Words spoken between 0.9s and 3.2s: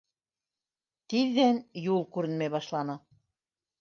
Тиҙҙән юл күренмәй башланы.